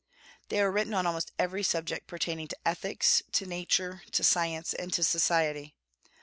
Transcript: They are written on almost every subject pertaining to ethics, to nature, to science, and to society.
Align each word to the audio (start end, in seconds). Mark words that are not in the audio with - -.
They 0.49 0.59
are 0.59 0.71
written 0.71 0.95
on 0.95 1.05
almost 1.05 1.31
every 1.37 1.61
subject 1.61 2.07
pertaining 2.07 2.47
to 2.47 2.57
ethics, 2.67 3.21
to 3.33 3.45
nature, 3.45 4.01
to 4.13 4.23
science, 4.23 4.73
and 4.73 4.91
to 4.93 5.03
society. 5.03 5.75